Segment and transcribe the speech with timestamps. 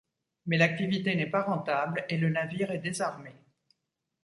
[0.47, 3.35] Mais l'activité n'est pas rentable et le navire est désarmé.